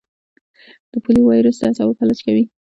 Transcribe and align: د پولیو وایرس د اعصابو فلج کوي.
د 0.91 0.93
پولیو 1.03 1.25
وایرس 1.27 1.57
د 1.59 1.61
اعصابو 1.69 1.97
فلج 1.99 2.19
کوي. 2.25 2.43